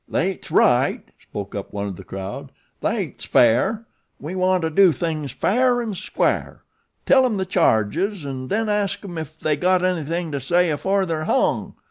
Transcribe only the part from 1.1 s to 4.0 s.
spoke up one of the crowd. "Thet's fair.